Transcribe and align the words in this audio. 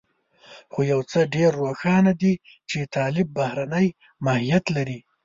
خو 0.71 0.79
يو 0.91 0.99
څه 1.11 1.19
ډېر 1.35 1.51
روښانه 1.63 2.11
دي 2.21 2.33
چې 2.69 2.79
طالب 2.95 3.27
بهرنی 3.37 3.87
ماهيت 4.25 4.65
لري. 4.75 4.99